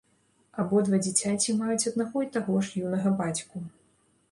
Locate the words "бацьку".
3.23-3.65